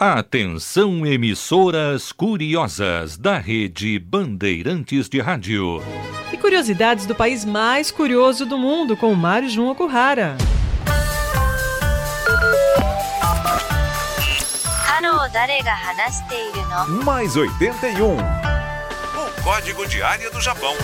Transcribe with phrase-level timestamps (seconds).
[0.00, 5.82] Atenção emissoras curiosas da rede Bandeirantes de Rádio.
[6.32, 10.36] E curiosidades do país mais curioso do mundo com Mário João Okuhara.
[17.04, 18.18] Mais 81.
[18.18, 20.76] O código de área do Japão.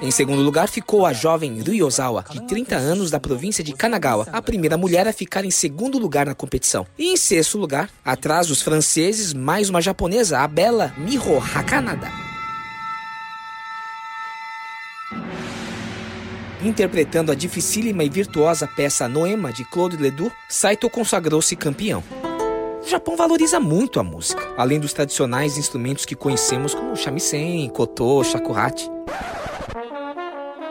[0.00, 4.42] Em segundo lugar ficou a jovem Ryozawa, de 30 anos, da província de Kanagawa, a
[4.42, 6.86] primeira mulher a ficar em segundo lugar na competição.
[6.98, 12.10] E em sexto lugar, atrás dos franceses, mais uma japonesa, a bela Miho Hakanada.
[16.62, 22.04] Interpretando a dificílima e virtuosa peça Noema de Claude Ledoux, Saito consagrou-se campeão.
[22.82, 28.22] O Japão valoriza muito a música, além dos tradicionais instrumentos que conhecemos como shamisen, koto,
[28.24, 28.90] shakuhachi.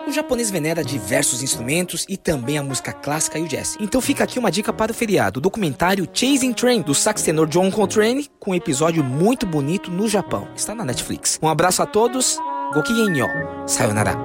[0.09, 3.77] O japonês venera diversos instrumentos e também a música clássica e o jazz.
[3.79, 7.47] Então fica aqui uma dica para o feriado, o documentário Chasing Train, do sax tenor
[7.47, 10.47] John Coltrane, com um episódio muito bonito no Japão.
[10.55, 11.37] Está na Netflix.
[11.43, 12.39] Um abraço a todos,
[12.73, 13.27] gokigen yo,
[13.67, 14.17] sayonara.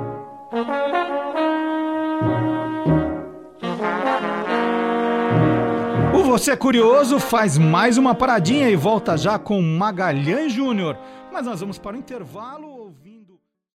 [6.15, 10.97] O Você é Curioso faz mais uma paradinha e volta já com Magalhães Júnior.
[11.31, 12.95] Mas nós vamos para o intervalo.